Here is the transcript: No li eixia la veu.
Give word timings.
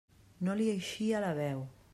No 0.47 0.55
li 0.61 0.71
eixia 0.73 1.23
la 1.27 1.33
veu. 1.45 1.65